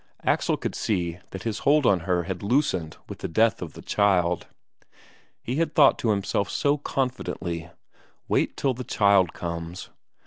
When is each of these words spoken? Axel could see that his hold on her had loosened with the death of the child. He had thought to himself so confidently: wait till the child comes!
Axel 0.23 0.57
could 0.57 0.73
see 0.73 1.19
that 1.29 1.43
his 1.43 1.59
hold 1.59 1.85
on 1.85 1.99
her 2.09 2.23
had 2.23 2.41
loosened 2.41 2.97
with 3.07 3.19
the 3.19 3.27
death 3.27 3.61
of 3.61 3.73
the 3.73 3.83
child. 3.83 4.47
He 5.43 5.57
had 5.57 5.75
thought 5.75 5.99
to 5.99 6.09
himself 6.09 6.49
so 6.49 6.79
confidently: 6.79 7.69
wait 8.27 8.57
till 8.57 8.73
the 8.73 8.83
child 8.83 9.33
comes! 9.33 9.89